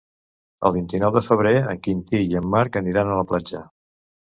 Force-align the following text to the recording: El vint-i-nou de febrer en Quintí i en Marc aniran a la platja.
El 0.69 0.71
vint-i-nou 0.77 1.13
de 1.17 1.21
febrer 1.27 1.51
en 1.75 1.83
Quintí 1.89 2.23
i 2.33 2.41
en 2.41 2.49
Marc 2.57 2.83
aniran 2.83 3.15
a 3.15 3.21
la 3.23 3.29
platja. 3.35 3.65